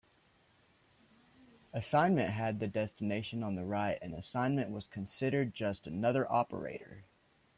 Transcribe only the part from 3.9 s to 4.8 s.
and assignment